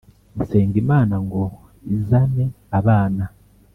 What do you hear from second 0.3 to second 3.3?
Nsenga Imana ngo izame abana